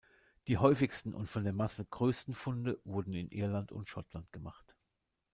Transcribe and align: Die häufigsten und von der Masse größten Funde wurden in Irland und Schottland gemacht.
Die 0.47 0.57
häufigsten 0.57 1.13
und 1.13 1.27
von 1.27 1.43
der 1.43 1.53
Masse 1.53 1.85
größten 1.85 2.33
Funde 2.33 2.79
wurden 2.85 3.13
in 3.13 3.29
Irland 3.29 3.71
und 3.71 3.87
Schottland 3.87 4.33
gemacht. 4.33 4.75